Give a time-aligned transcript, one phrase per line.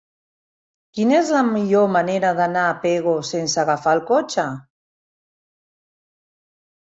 [0.99, 4.47] Quina és la millor manera d'anar a Pego sense agafar el cotxe?